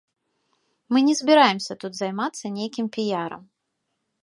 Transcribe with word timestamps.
Мы 0.95 1.01
не 1.09 1.15
збіраемся 1.19 1.77
тут 1.85 1.93
займацца 1.99 2.45
нейкім 2.57 2.85
піярам. 2.99 3.47